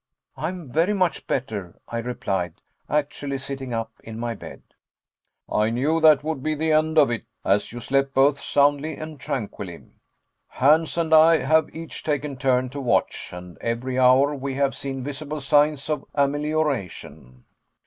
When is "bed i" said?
4.33-5.69